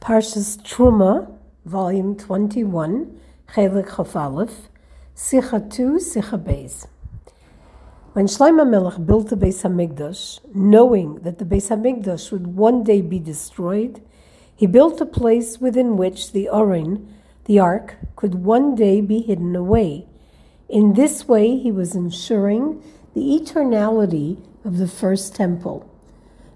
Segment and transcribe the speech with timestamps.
[0.00, 1.30] Parshas Truma,
[1.66, 3.20] Volume 21,
[3.52, 4.68] Chelik Chafalef,
[5.14, 6.86] Sicha 2, Sicha Beis.
[8.14, 13.02] When Shlomo Melech built the Beis Hamikdash, knowing that the Beis Hamikdash would one day
[13.02, 14.00] be destroyed,
[14.56, 17.14] he built a place within which the Orin,
[17.44, 20.06] the Ark, could one day be hidden away.
[20.70, 22.82] In this way, he was ensuring
[23.12, 25.86] the eternality of the first temple.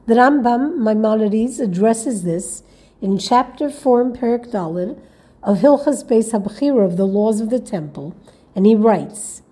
[0.06, 2.62] The Rambam Maimonides addresses this
[3.05, 4.99] in chapter 4 in Perik Dalid
[5.43, 8.17] of Hilchas Beis Habchira of the laws of the temple,
[8.57, 9.43] and he writes,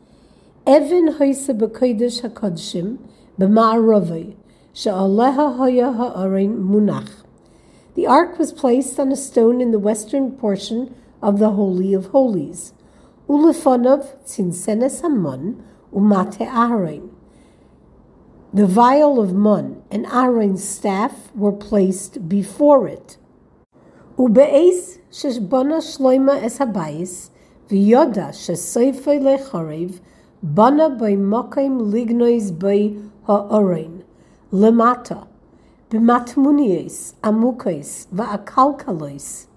[0.66, 2.96] Evin hoise b'kodesh hakodshim
[3.38, 4.34] b'ma'aravai
[4.72, 7.10] she'aleha hoya ha'arein munach.
[7.94, 12.06] The ark was placed on a stone in the western portion of the Holy of
[12.06, 12.72] Holies.
[13.28, 15.62] Ulefonov tzinsenes hamon
[15.92, 17.10] umate aharein.
[18.54, 23.18] The vial of mun and Aaron's staff were placed before it.
[24.19, 27.31] ובאיס שבונה שלוימה אס הבייס,
[27.71, 29.99] ויודע שסויפי לחורב,
[30.43, 32.93] בונה בי מוקם ליגנויס בי
[33.27, 33.91] האורן,
[34.53, 35.19] למטה,
[35.93, 39.47] במטמוניאס, עמוקייס ואקלקלויס.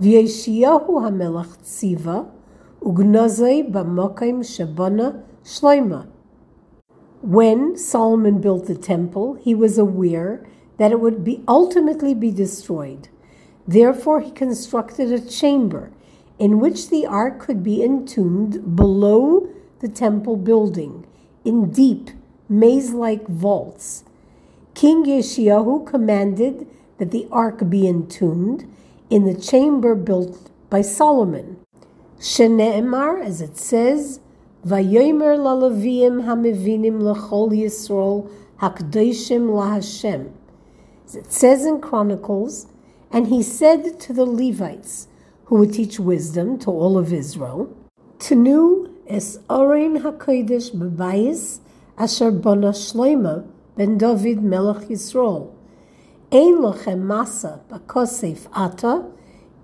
[0.00, 2.22] וישיהו המלך ציווה,
[2.86, 5.10] וגנוזי במוקם שבונה
[5.44, 6.02] שלוימה.
[7.24, 10.44] When Solomon built the temple, he was aware
[10.78, 13.08] that it would be ultimately be destroyed.
[13.67, 15.91] Therefore, he constructed a chamber
[16.39, 21.05] in which the ark could be entombed below the temple building
[21.43, 22.11] in deep,
[22.47, 24.03] maze like vaults.
[24.73, 28.71] King Yeshayahu commanded that the ark be entombed
[29.09, 31.57] in the chamber built by Solomon.
[32.19, 34.19] Shene'emar, as it says,
[34.65, 38.29] Vayomer lalavim hamivinim lechol Yisrael
[38.59, 40.31] hakdoshim lahashem.
[41.05, 42.67] As it says in Chronicles,
[43.11, 45.07] and he said to the Levites,
[45.45, 47.75] who would teach wisdom to all of Israel,
[48.19, 51.59] Tenu es orein hakodesh bebayis
[51.97, 55.53] asher bona shloima ben David melech Yisrael.
[56.31, 59.05] Ein lochem masa bakosef ata,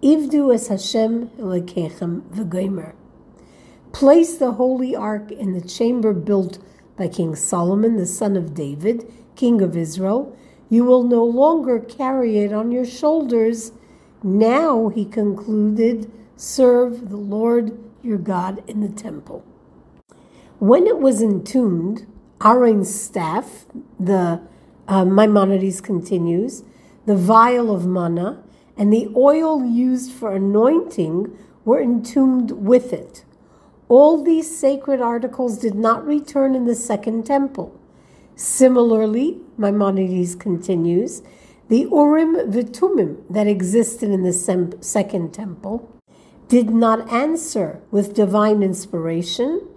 [0.02, 2.94] ivdu es Hashem elekechem v'gomer.
[3.92, 6.60] Place the holy ark in the chamber built
[6.96, 10.36] by King Solomon, the son of David, king of Israel,
[10.70, 13.72] you will no longer carry it on your shoulders.
[14.24, 19.46] Now, he concluded, serve the Lord your God in the temple.
[20.60, 22.08] When it was entombed,
[22.44, 23.66] Aaron's staff,
[24.00, 24.42] the
[24.88, 26.64] uh, Maimonides continues,
[27.06, 28.44] the vial of manna,
[28.78, 33.24] and the oil used for anointing were entombed with it.
[33.88, 37.80] All these sacred articles did not return in the second temple.
[38.36, 41.22] Similarly, Maimonides continues,
[41.70, 45.90] the Urim Vitumim that existed in the sem- second temple
[46.48, 49.68] did not answer with divine inspiration,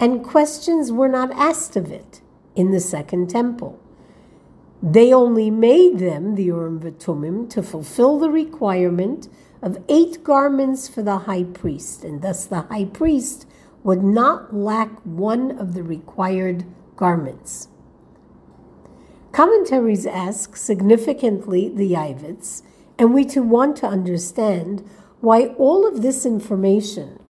[0.00, 2.20] and questions were not asked of it
[2.54, 3.78] in the second temple.
[4.82, 9.28] They only made them, the Urim Vitumim, to fulfill the requirement
[9.62, 13.46] of eight garments for the high priest, and thus the high priest
[13.82, 16.64] would not lack one of the required
[16.96, 17.68] garments.
[19.36, 22.62] Commentaries ask significantly the Yavits,
[22.98, 24.82] and we too want to understand
[25.20, 27.20] why all of this information,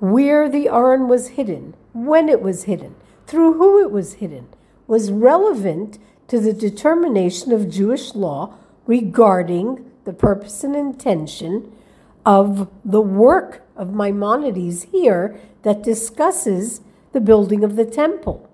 [0.00, 2.96] where the urn was hidden, when it was hidden,
[3.28, 4.48] through who it was hidden,
[4.88, 8.56] was relevant to the determination of Jewish law
[8.88, 11.70] regarding the purpose and intention
[12.26, 16.80] of the work of Maimonides here that discusses
[17.12, 18.51] the building of the temple.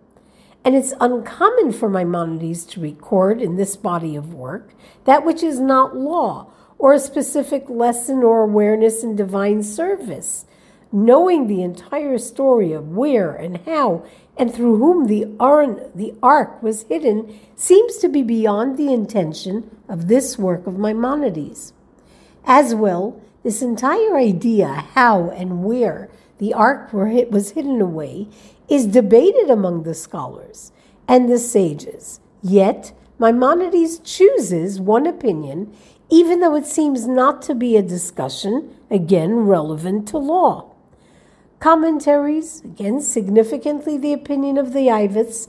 [0.64, 4.74] And it's uncommon for Maimonides to record in this body of work
[5.04, 10.44] that which is not law or a specific lesson or awareness in divine service.
[10.90, 14.04] Knowing the entire story of where and how
[14.36, 19.76] and through whom the, ar- the ark was hidden seems to be beyond the intention
[19.88, 21.72] of this work of Maimonides.
[22.44, 28.28] As well, this entire idea how and where the ark where it was hidden away
[28.68, 30.72] is debated among the scholars
[31.06, 32.20] and the sages.
[32.42, 35.74] Yet, Maimonides chooses one opinion,
[36.08, 40.72] even though it seems not to be a discussion, again, relevant to law.
[41.58, 45.48] Commentaries, again, significantly the opinion of the Ivets,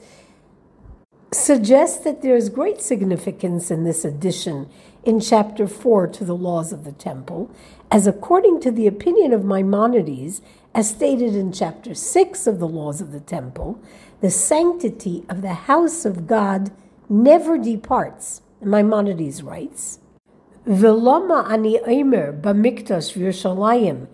[1.32, 4.70] suggest that there is great significance in this addition
[5.04, 7.50] in chapter 4 to the laws of the temple,
[7.92, 10.42] as according to the opinion of Maimonides,
[10.74, 13.80] as stated in chapter 6 of the laws of the temple,
[14.22, 16.72] the sanctity of the house of God
[17.08, 18.42] never departs.
[18.62, 20.00] Maimonides writes,
[20.68, 24.08] Veloma ani omer b'mikdash v'Yerushalayim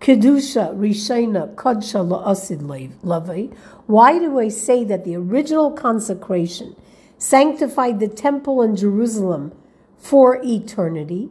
[0.00, 2.62] kedusha rishayna kodsha la'asid
[3.02, 3.54] lavei.
[3.86, 6.76] Why do I say that the original consecration
[7.18, 9.52] sanctified the temple in Jerusalem
[9.96, 11.30] for eternity?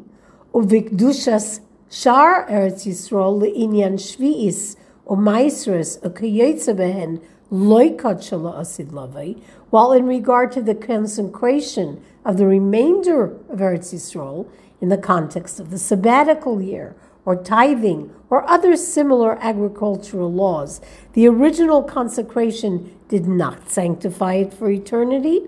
[0.54, 4.76] Uvikdushas shar Eretz Yisrael le'inyan shvi'is
[5.08, 7.22] u'maisres ukayetze behen
[7.52, 9.42] loikot shala asid lavei.
[9.70, 14.48] While in regard to the consecration of the remainder of Eretz Yisrael,
[14.82, 20.82] in the context of the sabbatical year, or tithing, or other similar agricultural laws,
[21.14, 25.42] the original consecration did not sanctify it for eternity.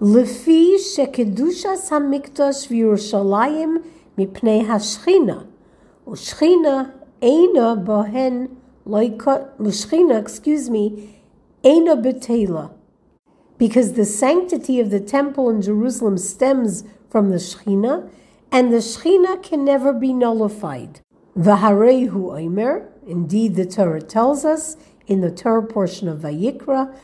[0.00, 3.84] Lefi shekedushas hamikdash v'Yerushalayim
[4.18, 5.46] mipnei hashchina,
[6.06, 8.56] ushchina eina bohen
[8.86, 11.20] ushchina, excuse me,
[11.62, 12.74] eina betela
[13.58, 18.10] because the sanctity of the temple in Jerusalem stems from the Shechina,
[18.50, 21.00] and the Shechina can never be nullified.
[21.36, 24.76] Vaharehu Omer, indeed the Torah tells us
[25.06, 26.94] in the Torah portion of Vayikra,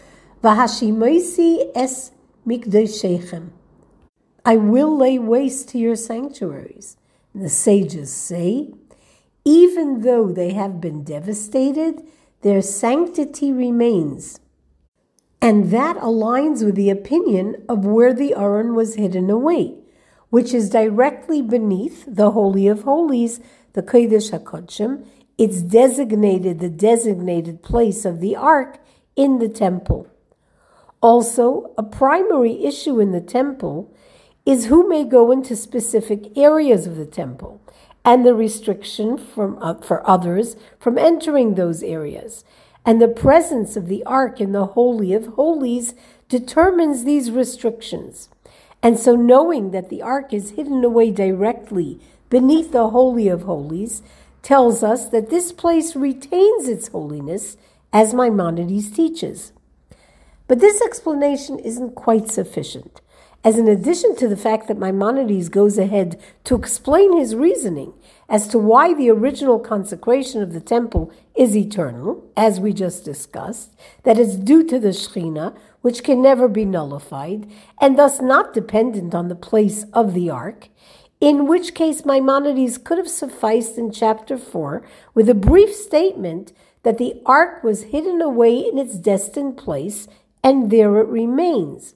[0.43, 2.13] Vahashimaisi es
[2.47, 3.51] mikdeshechem.
[4.45, 6.97] I will lay waste to your sanctuaries.
[7.35, 8.73] And the sages say,
[9.45, 12.03] even though they have been devastated,
[12.43, 14.41] their sanctity remains.
[15.43, 19.77] And that aligns with the opinion of where the Aron was hidden away,
[20.29, 23.41] which is directly beneath the Holy of Holies,
[23.73, 25.05] the Kodesh HaKodshim.
[25.39, 28.79] It's designated the designated place of the Ark
[29.17, 30.07] in the temple.
[31.01, 33.95] Also, a primary issue in the temple
[34.45, 37.61] is who may go into specific areas of the temple
[38.05, 42.45] and the restriction from, uh, for others from entering those areas
[42.85, 45.95] and the presence of the ark in the Holy of Holies
[46.29, 48.29] determines these restrictions.
[48.83, 54.03] And so, knowing that the ark is hidden away directly beneath the Holy of Holies
[54.43, 57.57] tells us that this place retains its holiness,
[57.93, 59.53] as Maimonides teaches.
[60.47, 63.01] But this explanation isn't quite sufficient,
[63.45, 67.93] as in addition to the fact that Maimonides goes ahead to explain his reasoning
[68.29, 73.75] as to why the original consecration of the temple is eternal, as we just discussed,
[74.05, 77.51] that is due to the Shekhinah, which can never be nullified,
[77.81, 80.69] and thus not dependent on the place of the ark,
[81.21, 84.83] in which case Maimonides could have sufficed in chapter 4
[85.15, 86.53] with a brief statement
[86.83, 90.09] that the ark was hidden away in its destined place,
[90.43, 91.95] and there it remains.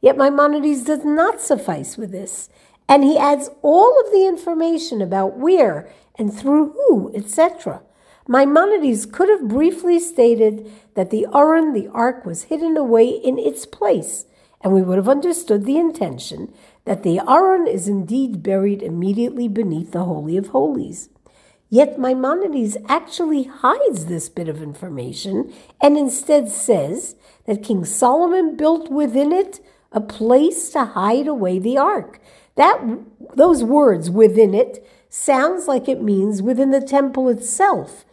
[0.00, 2.50] Yet Maimonides does not suffice with this
[2.88, 7.82] and he adds all of the information about where and through who, etc.
[8.28, 13.66] Maimonides could have briefly stated that the Aron, the ark, was hidden away in its
[13.66, 14.26] place,
[14.60, 16.52] and we would have understood the intention
[16.84, 21.08] that the Aron is indeed buried immediately beneath the Holy of Holies.
[21.70, 27.16] Yet Maimonides actually hides this bit of information and instead says
[27.46, 29.60] that King Solomon built within it
[29.90, 32.20] a place to hide away the ark,
[32.56, 32.80] that
[33.34, 38.04] those words within it sounds like it means within the temple itself,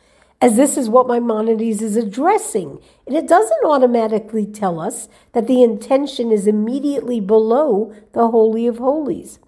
[0.41, 2.79] as this is what Maimonides is addressing.
[3.05, 8.79] And it doesn't automatically tell us that the intention is immediately below the Holy of
[8.79, 9.39] Holies.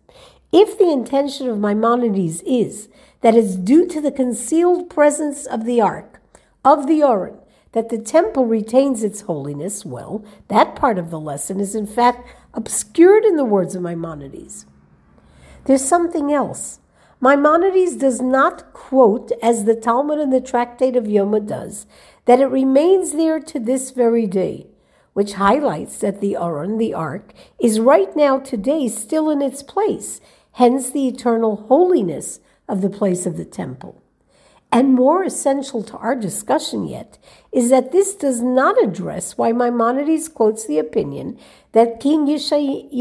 [0.52, 2.90] If the intention of Maimonides is
[3.22, 6.22] that it's due to the concealed presence of the ark,
[6.64, 7.40] of the Aron,
[7.72, 12.28] that the temple retains its holiness, well, that part of the lesson is in fact
[12.54, 14.68] obscured in the words of Maimonides.
[15.66, 16.80] There's something else.
[17.24, 21.86] Maimonides does not quote, as the Talmud and the Tractate of Yoma does,
[22.26, 24.68] that it remains there to this very day,
[25.14, 30.20] which highlights that the Aron, the Ark, is right now today still in its place,
[30.52, 34.04] hence the eternal holiness of the place of the temple.
[34.70, 37.20] And more essential to our discussion yet
[37.54, 41.40] is that this does not address why Maimonides quotes the opinion
[41.72, 42.92] that King Yeshayahu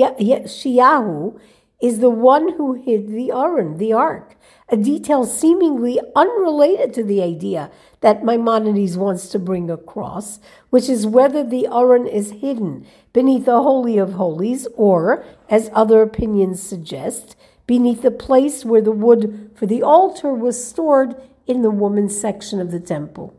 [1.82, 4.36] is the one who hid the Aron, the ark,
[4.68, 7.70] a detail seemingly unrelated to the idea
[8.00, 10.38] that Maimonides wants to bring across,
[10.70, 16.02] which is whether the Aron is hidden beneath the Holy of Holies or, as other
[16.02, 17.36] opinions suggest,
[17.66, 21.16] beneath the place where the wood for the altar was stored
[21.48, 23.34] in the woman's section of the temple.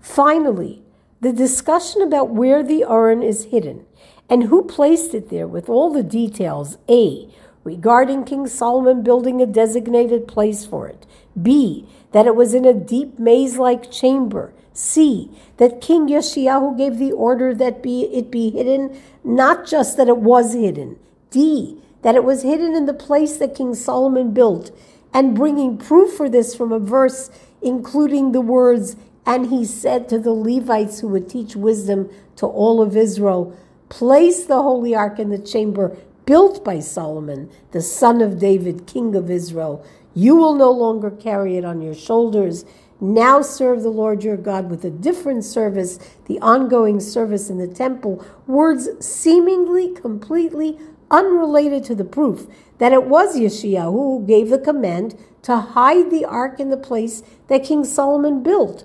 [0.00, 0.82] Finally,
[1.20, 3.84] the discussion about where the Aron is hidden
[4.30, 7.28] and who placed it there with all the details, A,
[7.64, 11.06] regarding King Solomon building a designated place for it.
[11.40, 11.86] B.
[12.12, 14.52] That it was in a deep maze like chamber.
[14.72, 15.30] C.
[15.56, 20.18] That King Yeshayahu gave the order that be, it be hidden, not just that it
[20.18, 20.98] was hidden.
[21.30, 21.82] D.
[22.02, 24.70] that it was hidden in the place that King Solomon built,
[25.12, 27.30] and bringing proof for this from a verse
[27.62, 28.96] including the words,
[29.26, 33.56] And he said to the Levites who would teach wisdom to all of Israel,
[33.88, 35.96] Place the holy ark in the chamber
[36.28, 39.82] built by Solomon, the son of David, king of Israel.
[40.12, 42.66] You will no longer carry it on your shoulders.
[43.00, 47.66] Now serve the Lord your God with a different service, the ongoing service in the
[47.66, 48.22] temple.
[48.46, 50.78] Words seemingly completely
[51.10, 56.26] unrelated to the proof that it was Yeshayahu who gave the command to hide the
[56.26, 58.84] ark in the place that King Solomon built.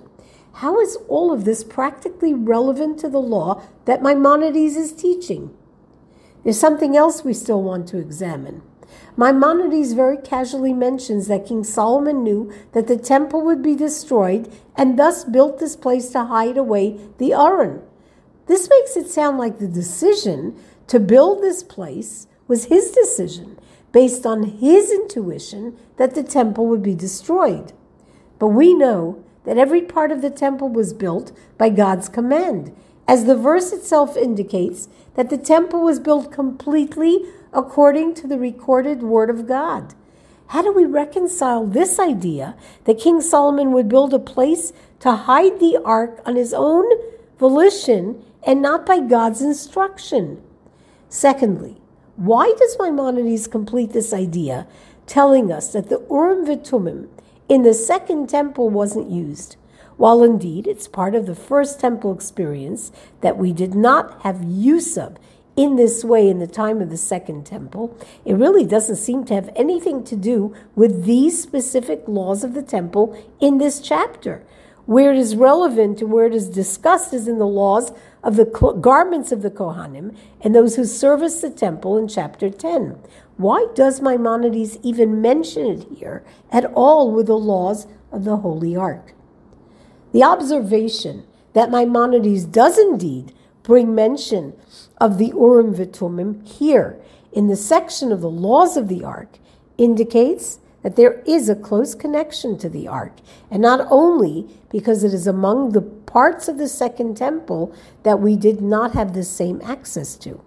[0.54, 5.54] How is all of this practically relevant to the law that Maimonides is teaching?
[6.44, 8.62] There's something else we still want to examine.
[9.16, 14.98] Maimonides very casually mentions that King Solomon knew that the temple would be destroyed and
[14.98, 17.82] thus built this place to hide away the Aron.
[18.46, 20.54] This makes it sound like the decision
[20.88, 23.58] to build this place was his decision
[23.92, 27.72] based on his intuition that the temple would be destroyed.
[28.38, 32.74] But we know that every part of the temple was built by God's command,
[33.06, 39.02] as the verse itself indicates that the temple was built completely according to the recorded
[39.02, 39.94] word of God.
[40.48, 42.54] How do we reconcile this idea
[42.84, 46.84] that King Solomon would build a place to hide the ark on his own
[47.38, 50.42] volition and not by God's instruction?
[51.08, 51.80] Secondly,
[52.16, 54.66] why does Maimonides complete this idea,
[55.06, 57.08] telling us that the Urim Vitumim
[57.48, 59.56] in the second temple wasn't used?
[59.96, 64.98] While indeed it's part of the first temple experience that we did not have use
[64.98, 65.16] of
[65.56, 69.34] in this way in the time of the second temple, it really doesn't seem to
[69.34, 74.44] have anything to do with these specific laws of the temple in this chapter.
[74.86, 78.44] Where it is relevant and where it is discussed is in the laws of the
[78.80, 82.98] garments of the Kohanim and those who service the temple in chapter 10.
[83.36, 88.76] Why does Maimonides even mention it here at all with the laws of the Holy
[88.76, 89.14] Ark?
[90.14, 94.52] The observation that Maimonides does indeed bring mention
[95.00, 97.00] of the Urim Vitumim here
[97.32, 99.38] in the section of the laws of the Ark
[99.76, 103.14] indicates that there is a close connection to the ark,
[103.50, 108.36] and not only because it is among the parts of the second temple that we
[108.36, 110.40] did not have the same access to.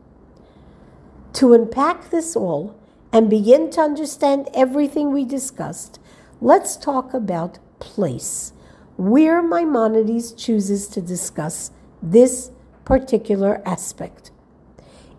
[1.34, 2.74] To unpack this all
[3.12, 6.00] and begin to understand everything we discussed,
[6.40, 8.54] let's talk about place,
[8.98, 12.52] where Maimonides chooses to discuss this
[12.84, 14.32] particular aspect.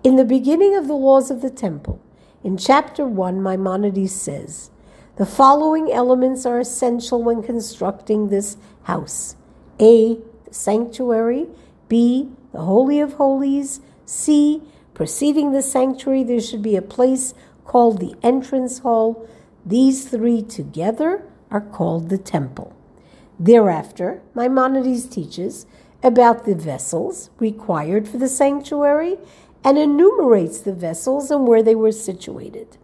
[0.04, 2.00] In the beginning of the laws of the temple,
[2.44, 4.70] in chapter 1, Maimonides says,
[5.18, 9.34] the following elements are essential when constructing this house
[9.80, 10.18] A.
[10.44, 11.48] The sanctuary.
[11.88, 12.28] B.
[12.52, 13.80] The Holy of Holies.
[14.06, 14.62] C.
[14.94, 19.28] Preceding the sanctuary, there should be a place called the entrance hall.
[19.66, 22.77] These three together are called the temple.
[23.40, 25.64] Thereafter, Maimonides teaches
[26.02, 29.16] about the vessels required for the sanctuary
[29.62, 32.76] and enumerates the vessels and where they were situated.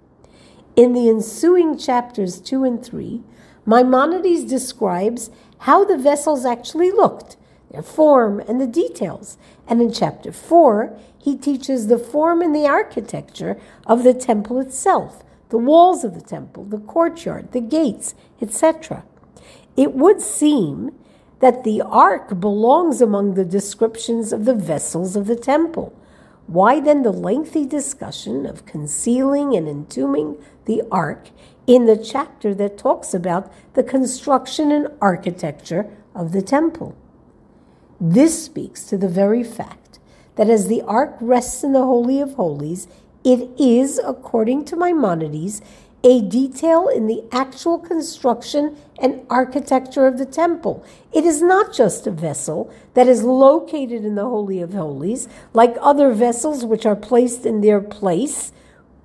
[0.76, 3.22] In the ensuing chapters 2 and 3,
[3.66, 7.36] Maimonides describes how the vessels actually looked,
[7.70, 9.38] their form, and the details.
[9.66, 15.24] And in chapter 4, he teaches the form and the architecture of the temple itself,
[15.48, 19.04] the walls of the temple, the courtyard, the gates, etc.
[19.76, 20.92] It would seem
[21.40, 25.92] that the ark belongs among the descriptions of the vessels of the temple.
[26.46, 31.30] Why then the lengthy discussion of concealing and entombing the ark
[31.66, 36.94] in the chapter that talks about the construction and architecture of the temple?
[38.00, 39.98] This speaks to the very fact
[40.36, 42.86] that as the ark rests in the Holy of Holies,
[43.24, 45.62] it is, according to Maimonides,
[46.04, 50.84] a detail in the actual construction and architecture of the temple.
[51.12, 55.76] It is not just a vessel that is located in the Holy of Holies, like
[55.80, 58.52] other vessels which are placed in their place,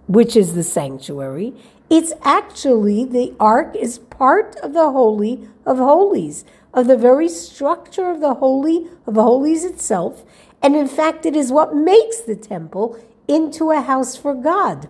[0.07, 1.53] which is the sanctuary.
[1.89, 8.11] It's actually the ark is part of the Holy of Holies, of the very structure
[8.11, 10.25] of the Holy of Holies itself.
[10.61, 14.89] And in fact, it is what makes the temple into a house for God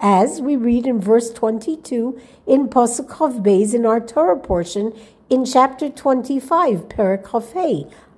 [0.00, 4.92] as we read in verse 22 in Pasuk Beis in our Torah portion
[5.30, 7.26] in chapter 25, Perak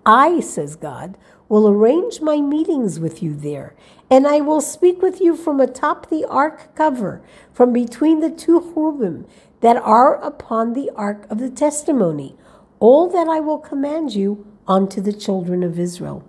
[0.05, 1.17] I, says God,
[1.49, 3.75] will arrange my meetings with you there,
[4.11, 8.61] and I will speak with you from atop the ark cover, from between the two
[8.61, 9.27] cherubim
[9.61, 12.37] that are upon the ark of the testimony,
[12.81, 16.25] all that I will command you unto the children of Israel.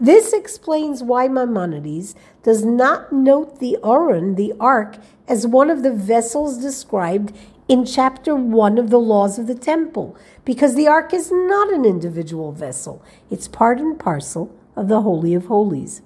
[0.00, 2.14] This explains why Maimonides
[2.44, 7.36] does not note the Aron, the ark, as one of the vessels described
[7.66, 11.84] in chapter 1 of the laws of the temple, because the ark is not an
[11.84, 13.02] individual vessel.
[13.30, 16.02] It's part and parcel of the Holy of Holies.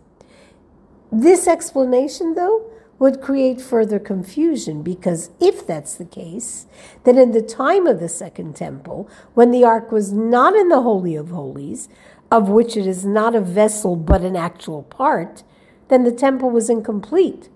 [1.10, 6.66] This explanation, though, would create further confusion because if that's the case,
[7.04, 10.82] then in the time of the Second Temple, when the ark was not in the
[10.82, 11.88] Holy of Holies,
[12.30, 15.42] of which it is not a vessel but an actual part,
[15.88, 17.48] then the temple was incomplete.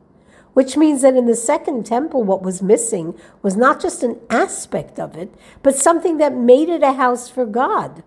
[0.55, 4.99] Which means that in the second temple, what was missing was not just an aspect
[4.99, 8.03] of it, but something that made it a house for God.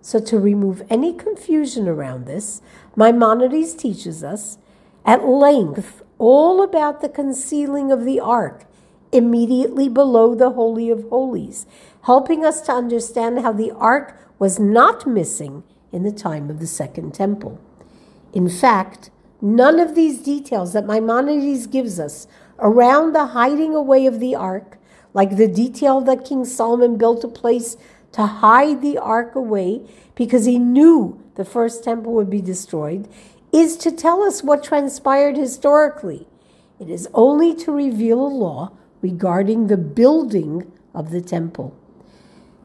[0.00, 2.60] So, to remove any confusion around this,
[2.96, 4.58] Maimonides teaches us
[5.04, 8.64] at length all about the concealing of the ark
[9.12, 11.66] immediately below the Holy of Holies,
[12.02, 16.66] helping us to understand how the ark was not missing in the time of the
[16.66, 17.60] Second Temple.
[18.32, 22.26] In fact, none of these details that Maimonides gives us
[22.58, 24.78] around the hiding away of the ark,
[25.12, 27.76] like the detail that King Solomon built a place
[28.12, 29.82] to hide the ark away
[30.14, 33.08] because he knew the first temple would be destroyed,
[33.52, 36.26] is to tell us what transpired historically.
[36.80, 41.76] It is only to reveal a law regarding the building of the temple.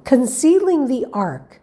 [0.03, 1.59] Concealing the ark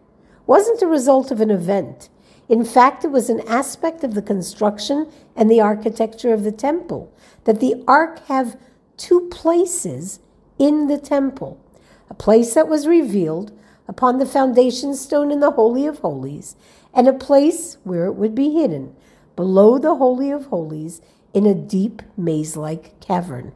[0.47, 2.09] wasn't a result of an event.
[2.49, 7.13] In fact, it was an aspect of the construction and the architecture of the temple
[7.45, 8.57] that the ark have
[8.97, 10.19] two places
[10.57, 11.63] in the temple
[12.09, 13.51] a place that was revealed
[13.87, 16.55] upon the foundation stone in the Holy of Holies,
[16.93, 18.95] and a place where it would be hidden
[19.35, 21.01] below the Holy of Holies
[21.33, 23.51] in a deep maze like cavern.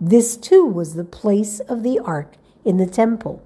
[0.00, 2.34] This too was the place of the ark
[2.64, 3.42] in the temple.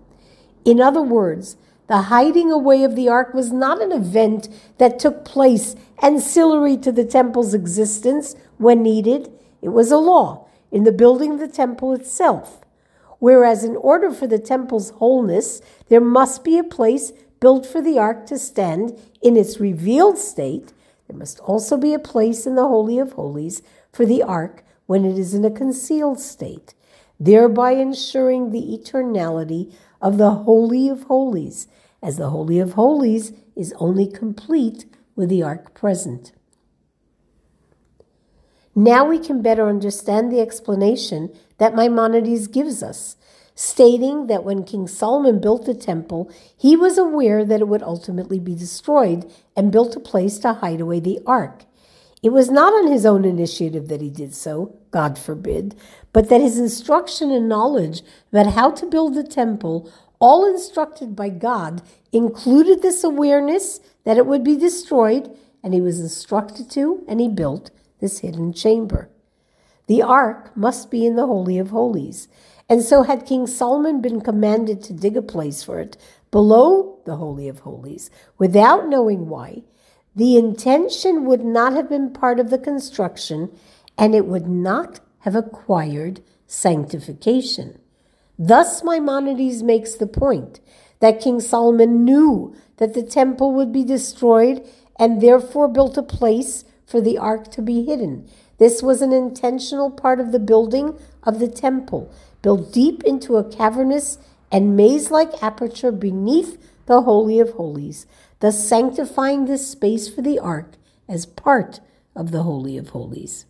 [0.64, 1.56] In other words,
[1.88, 6.92] the hiding away of the ark was not an event that took place ancillary to
[6.92, 9.30] the temple's existence when needed.
[9.62, 12.60] It was a law in the building of the temple itself.
[13.18, 17.98] Whereas, in order for the temple's wholeness, there must be a place built for the
[17.98, 20.72] ark to stand in its revealed state,
[21.08, 25.04] there must also be a place in the Holy of Holies for the ark when
[25.04, 26.74] it is in a concealed state,
[27.18, 31.68] thereby ensuring the eternality of the Holy of Holies,
[32.02, 36.32] as the Holy of Holies is only complete with the ark present.
[38.74, 43.16] Now we can better understand the explanation that Maimonides gives us,
[43.54, 48.38] stating that when King Solomon built the temple, he was aware that it would ultimately
[48.38, 51.64] be destroyed and built a place to hide away the ark.
[52.22, 55.76] It was not on his own initiative that he did so, God forbid,
[56.12, 58.02] but that his instruction and knowledge
[58.32, 64.26] about how to build the temple, all instructed by God, included this awareness that it
[64.26, 69.10] would be destroyed, and he was instructed to, and he built this hidden chamber.
[69.86, 72.28] The ark must be in the Holy of Holies.
[72.68, 75.96] And so, had King Solomon been commanded to dig a place for it
[76.32, 79.62] below the Holy of Holies without knowing why,
[80.16, 83.50] the intention would not have been part of the construction
[83.98, 87.78] and it would not have acquired sanctification.
[88.38, 90.60] Thus, Maimonides makes the point
[91.00, 94.66] that King Solomon knew that the temple would be destroyed
[94.98, 98.28] and therefore built a place for the ark to be hidden.
[98.58, 103.44] This was an intentional part of the building of the temple built deep into a
[103.44, 104.18] cavernous
[104.50, 108.06] and maze like aperture beneath the Holy of Holies,
[108.40, 110.72] thus sanctifying this space for the ark
[111.08, 111.80] as part
[112.14, 113.46] of the Holy of Holies.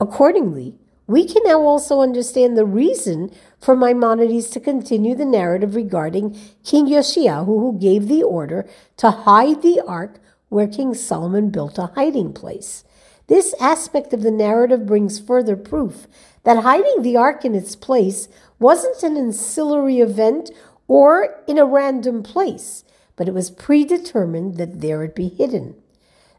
[0.00, 0.74] Accordingly,
[1.06, 6.86] we can now also understand the reason for Maimonides to continue the narrative regarding King
[6.86, 12.32] Yoshiyahu, who gave the order to hide the ark where King Solomon built a hiding
[12.32, 12.84] place.
[13.28, 16.06] This aspect of the narrative brings further proof
[16.44, 20.50] that hiding the ark in its place wasn't an ancillary event
[20.88, 22.84] or in a random place,
[23.16, 25.74] but it was predetermined that there it be hidden.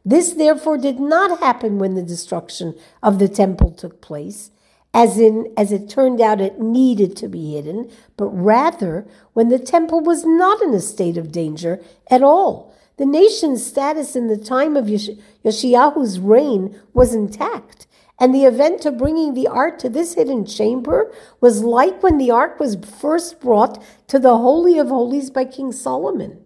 [0.05, 4.51] This therefore did not happen when the destruction of the temple took place,
[4.93, 9.59] as in as it turned out it needed to be hidden, but rather when the
[9.59, 12.73] temple was not in a state of danger at all.
[12.97, 17.85] The nation's status in the time of Yoshiyahu's reign was intact.
[18.19, 22.31] And the event of bringing the ark to this hidden chamber was like when the
[22.31, 26.43] ark was first brought to the Holy of Holies by King Solomon.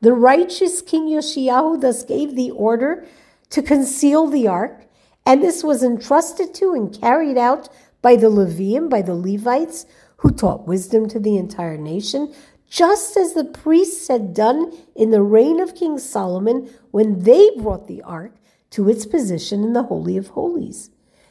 [0.00, 3.06] The righteous King Yoshiyahu thus gave the order
[3.50, 4.86] to conceal the ark,
[5.26, 7.68] and this was entrusted to and carried out
[8.00, 9.84] by the Levium, by the Levites,
[10.18, 12.32] who taught wisdom to the entire nation,
[12.68, 17.86] just as the priests had done in the reign of King Solomon when they brought
[17.86, 18.36] the ark
[18.70, 20.90] to its position in the Holy of Holies.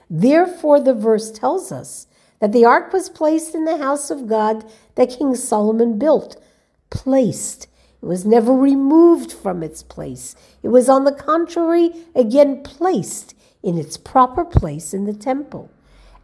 [0.09, 2.07] Therefore, the verse tells us
[2.39, 6.41] that the ark was placed in the house of God that King Solomon built.
[6.89, 7.67] Placed.
[8.01, 10.35] It was never removed from its place.
[10.63, 15.69] It was, on the contrary, again placed in its proper place in the temple.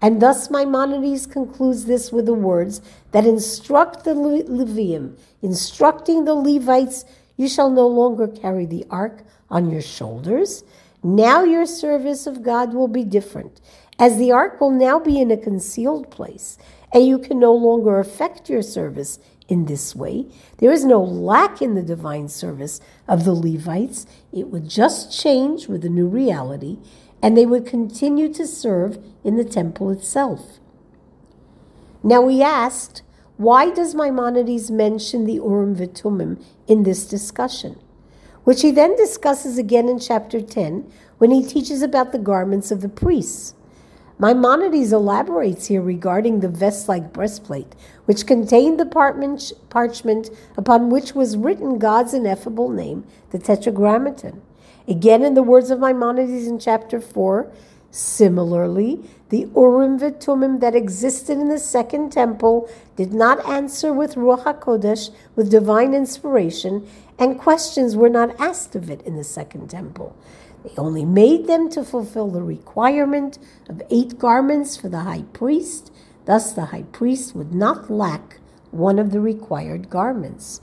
[0.01, 7.05] And thus Maimonides concludes this with the words that instruct the Levium, instructing the Levites,
[7.37, 10.63] you shall no longer carry the ark on your shoulders.
[11.03, 13.61] Now your service of God will be different,
[13.99, 16.57] as the ark will now be in a concealed place,
[16.93, 20.25] and you can no longer effect your service in this way.
[20.57, 24.05] There is no lack in the divine service of the Levites.
[24.31, 26.77] It would just change with the new reality,
[27.21, 30.59] and they would continue to serve in the temple itself.
[32.03, 33.01] Now we asked,
[33.37, 37.79] why does Maimonides mention the Urim Vitumim in this discussion?
[38.43, 42.81] Which he then discusses again in chapter 10 when he teaches about the garments of
[42.81, 43.55] the priests.
[44.17, 47.75] Maimonides elaborates here regarding the vest like breastplate,
[48.05, 54.41] which contained the parchment upon which was written God's ineffable name, the Tetragrammaton.
[54.87, 57.51] Again, in the words of Maimonides in chapter 4,
[57.91, 64.43] similarly, the Urim Vitumim that existed in the second temple did not answer with Ruach
[64.43, 66.87] HaKodesh, with divine inspiration,
[67.19, 70.15] and questions were not asked of it in the second temple.
[70.65, 73.37] They only made them to fulfill the requirement
[73.69, 75.91] of eight garments for the high priest.
[76.25, 78.39] Thus, the high priest would not lack
[78.71, 80.61] one of the required garments.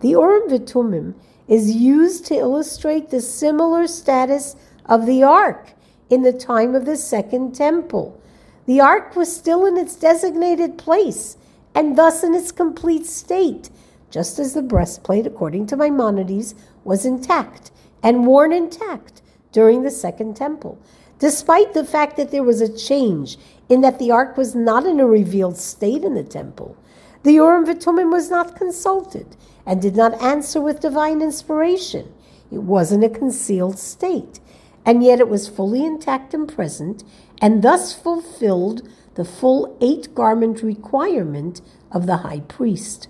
[0.00, 1.14] The Urim Vitumim
[1.46, 5.74] is used to illustrate the similar status of the ark
[6.10, 8.20] in the time of the Second Temple.
[8.66, 11.36] The ark was still in its designated place
[11.76, 13.70] and thus in its complete state,
[14.10, 17.70] just as the breastplate, according to Maimonides, was intact
[18.02, 19.22] and worn intact
[19.54, 20.76] during the Second Temple,
[21.20, 23.38] despite the fact that there was a change
[23.68, 26.76] in that the ark was not in a revealed state in the temple.
[27.22, 32.12] The Urim Vitumim was not consulted and did not answer with divine inspiration.
[32.50, 34.40] It was in a concealed state,
[34.84, 37.04] and yet it was fully intact and present,
[37.40, 41.60] and thus fulfilled the full eight garment requirement
[41.92, 43.06] of the high priest.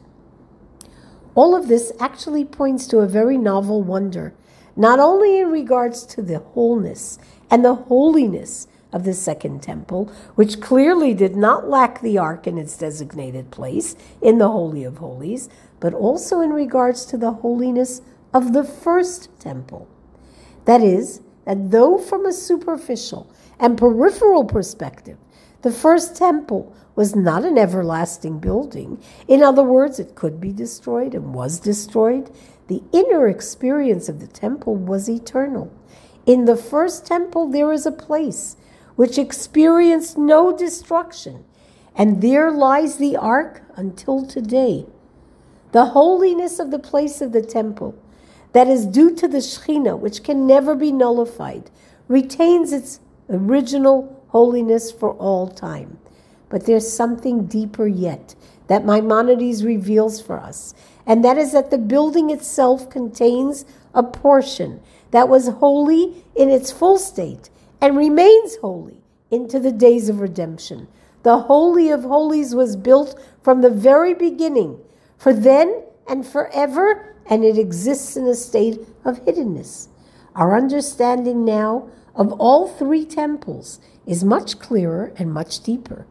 [1.34, 4.34] All of this actually points to a very novel wonder,
[4.76, 7.18] not only in regards to the wholeness
[7.50, 12.58] and the holiness of the Second Temple, which clearly did not lack the ark in
[12.58, 15.48] its designated place in the Holy of Holies,
[15.80, 18.00] but also in regards to the holiness
[18.32, 19.88] of the First Temple.
[20.64, 25.18] That is, that though from a superficial and peripheral perspective,
[25.62, 29.02] the First Temple was not an everlasting building.
[29.26, 32.30] In other words, it could be destroyed and was destroyed.
[32.68, 35.70] The inner experience of the temple was eternal.
[36.26, 38.56] In the first temple, there is a place
[38.96, 41.44] which experienced no destruction.
[41.94, 44.86] And there lies the ark until today.
[45.72, 47.94] The holiness of the place of the temple,
[48.52, 51.70] that is due to the Shekhinah, which can never be nullified,
[52.08, 55.98] retains its original holiness for all time.
[56.48, 58.34] But there's something deeper yet
[58.68, 60.74] that Maimonides reveals for us,
[61.06, 63.64] and that is that the building itself contains
[63.94, 70.08] a portion that was holy in its full state and remains holy into the days
[70.08, 70.88] of redemption.
[71.22, 74.78] The Holy of Holies was built from the very beginning,
[75.16, 79.88] for then and forever, and it exists in a state of hiddenness.
[80.34, 86.06] Our understanding now of all three temples is much clearer and much deeper.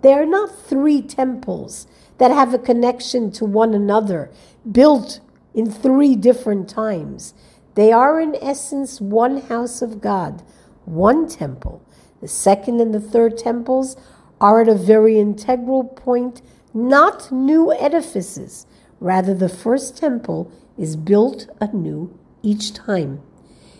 [0.00, 1.86] They are not three temples
[2.18, 4.30] that have a connection to one another,
[4.70, 5.20] built
[5.54, 7.34] in three different times.
[7.74, 10.42] They are, in essence, one house of God,
[10.84, 11.82] one temple.
[12.20, 13.96] The second and the third temples
[14.40, 16.42] are at a very integral point,
[16.74, 18.66] not new edifices.
[19.00, 23.22] Rather, the first temple is built anew each time.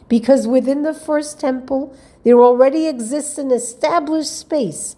[0.08, 4.96] Because within the first temple, there already exists an established space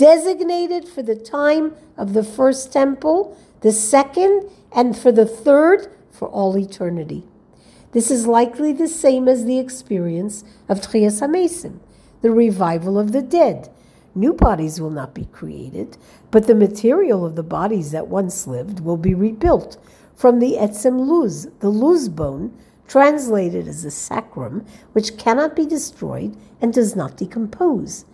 [0.00, 6.26] designated for the time of the first temple, the second, and for the third for
[6.26, 7.22] all eternity.
[7.92, 11.80] This is likely the same as the experience of Tchias HaMesim,
[12.22, 13.68] the revival of the dead.
[14.14, 15.98] New bodies will not be created,
[16.30, 19.76] but the material of the bodies that once lived will be rebuilt
[20.16, 22.56] from the etzem luz, the luz bone,
[22.88, 28.06] translated as the sacrum, which cannot be destroyed and does not decompose.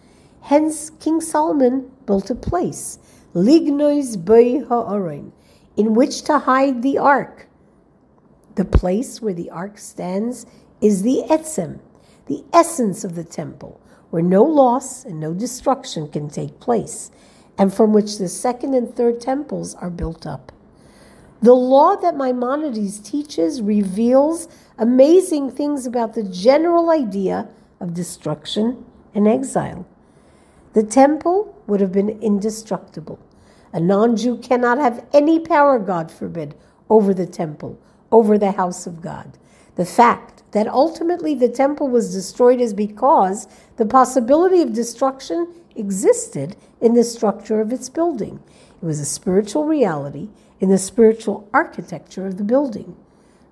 [0.47, 3.01] Hence, King Solomon built a place,
[3.35, 5.33] lignois bei ha'orin,
[5.77, 7.49] in which to hide the ark.
[8.55, 10.47] The place where the ark stands
[10.81, 11.81] is the etzem,
[12.27, 13.81] the essence of the temple,
[14.11, 17.11] where no loss and no destruction can take place,
[17.59, 20.53] and from which the second and third temples are built up.
[21.43, 24.47] The law that Maimonides teaches reveals
[24.79, 27.49] amazing things about the general idea
[27.81, 29.89] of destruction and exile.
[30.77, 33.19] The temple would have been indestructible.
[33.73, 36.55] A non Jew cannot have any power, God forbid,
[36.91, 37.81] over the temple,
[38.13, 39.39] over the house of God.
[39.77, 46.57] The fact that ultimately the temple was destroyed is because the possibility of destruction existed
[46.83, 48.43] in the structure of its building.
[48.83, 50.29] It was a spiritual reality
[50.61, 52.95] in the spiritual architecture of the building.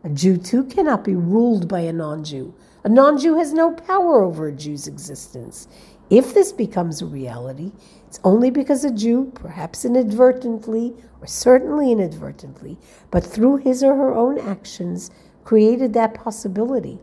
[0.05, 2.53] A Jew, too, cannot be ruled by a non Jew.
[2.85, 5.67] A non Jew has no power over a Jew's existence.
[6.11, 7.73] If this becomes a reality,
[8.07, 12.77] it's only because a Jew, perhaps inadvertently or certainly inadvertently,
[13.11, 15.11] but through his or her own actions,
[15.45, 16.99] created that possibility.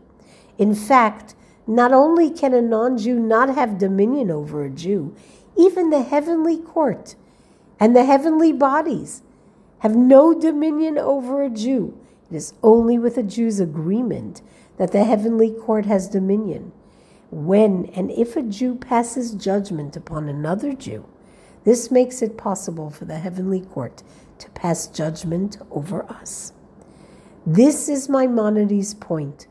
[0.58, 1.34] In fact,
[1.66, 5.14] not only can a non Jew not have dominion over a Jew,
[5.56, 7.16] even the heavenly court
[7.78, 9.22] and the heavenly bodies
[9.80, 11.98] have no dominion over a Jew.
[12.30, 14.40] It is only with a Jew's agreement
[14.76, 16.72] that the heavenly court has dominion.
[17.32, 21.06] When and if a Jew passes judgment upon another Jew,
[21.64, 24.02] this makes it possible for the heavenly court
[24.38, 26.52] to pass judgment over us.
[27.46, 29.46] This is Maimonides' point.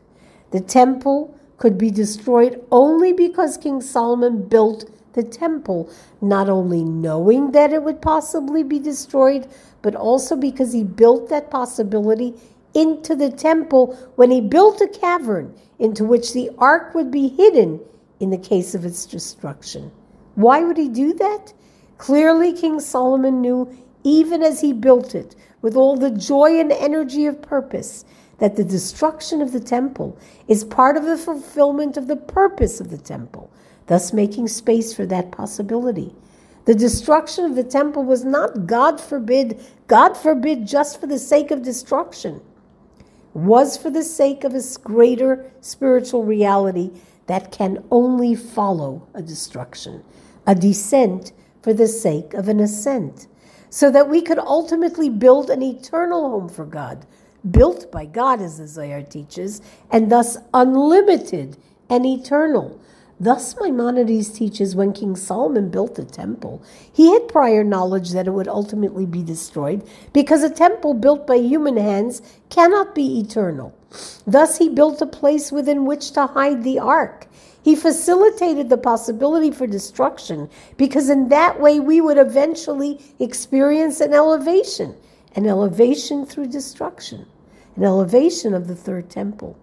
[0.52, 5.90] The temple could be destroyed only because King Solomon built the temple,
[6.20, 9.48] not only knowing that it would possibly be destroyed,
[9.82, 12.34] but also because he built that possibility
[12.74, 17.80] into the temple when he built a cavern into which the ark would be hidden
[18.20, 19.90] in the case of its destruction.
[20.34, 21.52] Why would he do that?
[21.98, 27.26] Clearly, King Solomon knew, even as he built it, with all the joy and energy
[27.26, 28.04] of purpose,
[28.38, 32.90] that the destruction of the temple is part of the fulfillment of the purpose of
[32.90, 33.50] the temple,
[33.86, 36.14] thus making space for that possibility.
[36.64, 41.50] The destruction of the temple was not, God forbid, God forbid, just for the sake
[41.50, 42.40] of destruction,
[43.34, 46.90] was for the sake of a greater spiritual reality
[47.26, 50.04] that can only follow a destruction,
[50.46, 53.26] a descent for the sake of an ascent,
[53.70, 57.06] so that we could ultimately build an eternal home for God,
[57.50, 61.56] built by God, as the Zohar teaches, and thus unlimited
[61.88, 62.80] and eternal
[63.22, 66.60] Thus, Maimonides teaches when King Solomon built the temple,
[66.92, 71.36] he had prior knowledge that it would ultimately be destroyed because a temple built by
[71.36, 73.72] human hands cannot be eternal.
[74.26, 77.28] Thus, he built a place within which to hide the ark.
[77.62, 84.12] He facilitated the possibility for destruction because, in that way, we would eventually experience an
[84.12, 84.96] elevation,
[85.36, 87.26] an elevation through destruction,
[87.76, 89.56] an elevation of the third temple.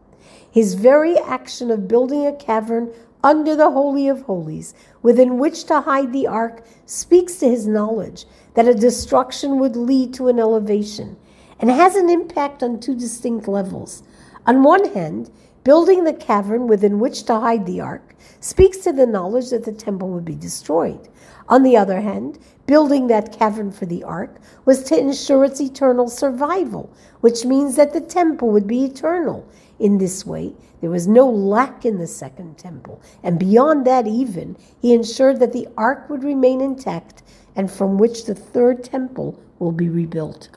[0.49, 5.81] His very action of building a cavern under the Holy of Holies, within which to
[5.81, 11.17] hide the ark, speaks to his knowledge that a destruction would lead to an elevation
[11.59, 14.03] and has an impact on two distinct levels.
[14.45, 15.29] On one hand,
[15.63, 19.73] building the cavern within which to hide the ark speaks to the knowledge that the
[19.73, 21.09] temple would be destroyed.
[21.49, 26.07] On the other hand, building that cavern for the ark was to ensure its eternal
[26.07, 29.45] survival, which means that the temple would be eternal.
[29.79, 33.01] In this way, there was no lack in the second temple.
[33.23, 37.23] And beyond that, even, he ensured that the ark would remain intact
[37.55, 40.49] and from which the third temple will be rebuilt.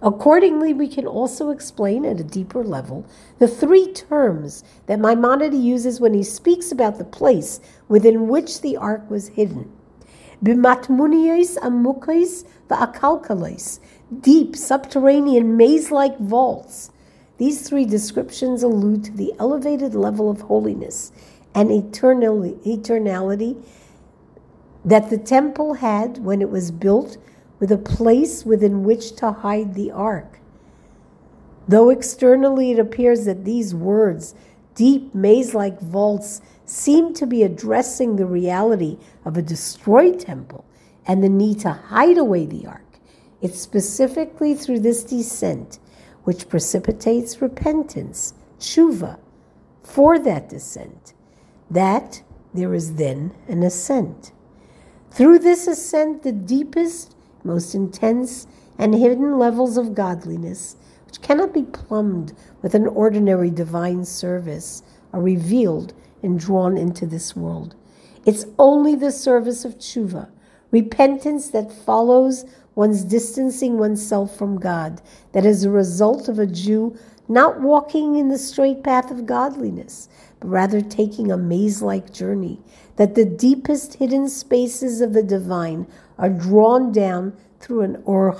[0.00, 3.04] Accordingly, we can also explain at a deeper level
[3.38, 8.76] the three terms that Maimonides uses when he speaks about the place within which the
[8.76, 9.72] ark was hidden.
[10.42, 13.80] Bimatmunios amukais va'akalkales,
[14.20, 16.90] deep subterranean maze-like vaults
[17.38, 21.12] these three descriptions allude to the elevated level of holiness
[21.54, 23.64] and eternality
[24.84, 27.16] that the temple had when it was built
[27.60, 30.40] with a place within which to hide the ark.
[31.66, 34.34] Though externally it appears that these words,
[34.74, 40.64] deep maze like vaults, seem to be addressing the reality of a destroyed temple
[41.06, 42.98] and the need to hide away the ark,
[43.40, 45.78] it's specifically through this descent
[46.28, 49.18] which precipitates repentance, tshuva,
[49.82, 51.14] for that descent,
[51.70, 54.30] that there is then an ascent.
[55.10, 61.62] Through this ascent, the deepest, most intense, and hidden levels of godliness, which cannot be
[61.62, 64.82] plumbed with an ordinary divine service,
[65.14, 67.74] are revealed and drawn into this world.
[68.26, 70.28] It's only the service of tshuva,
[70.72, 72.44] repentance that follows
[72.78, 78.28] one's distancing oneself from God, that is a result of a Jew not walking in
[78.28, 82.60] the straight path of godliness, but rather taking a maze like journey,
[82.94, 85.88] that the deepest hidden spaces of the divine
[86.18, 88.36] are drawn down through an Or.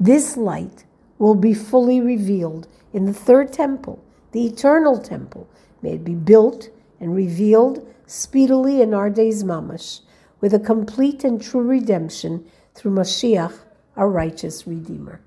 [0.00, 0.86] This light
[1.18, 5.50] will be fully revealed in the third temple, the eternal temple.
[5.82, 10.00] May it be built and revealed speedily in our days mamash,
[10.40, 13.54] with a complete and true redemption through Mashiach,
[13.96, 15.20] our righteous Redeemer.